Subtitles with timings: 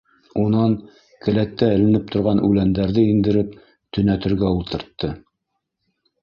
[0.43, 0.71] Унан
[1.25, 3.53] келәттә эленеп торған үләндәрҙе индереп,
[3.99, 5.13] төнәтергә ултыртты.